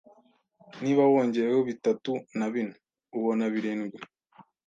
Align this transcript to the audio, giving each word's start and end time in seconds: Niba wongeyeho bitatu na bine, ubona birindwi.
Niba 0.83 1.03
wongeyeho 1.13 1.59
bitatu 1.69 2.11
na 2.37 2.47
bine, 2.53 2.73
ubona 3.17 3.43
birindwi. 3.53 3.97